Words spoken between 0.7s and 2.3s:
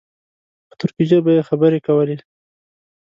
ترکي ژبه یې خبرې کولې.